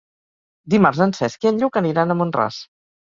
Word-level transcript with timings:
Dimarts 0.73 1.01
en 1.05 1.13
Cesc 1.17 1.45
i 1.47 1.49
en 1.49 1.59
Lluc 1.65 1.77
aniran 1.83 2.15
a 2.15 2.17
Mont-ras. 2.23 2.59